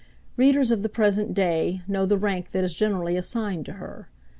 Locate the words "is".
2.63-2.73